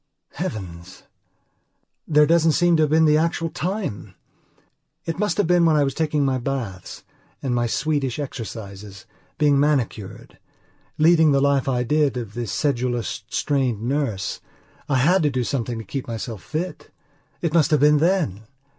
[0.33, 1.03] Heavens!
[2.07, 4.15] There doesn't seem to have been the actual time.
[5.05, 7.03] It must have been when I was taking my baths,
[7.43, 9.05] and my Swedish exercises,
[9.37, 10.39] being manicured.
[10.97, 14.41] Leading the life I did, of the sedulous, strained nurse,
[14.89, 16.89] I had to do something to keep myself fit.
[17.43, 18.41] It must have been then!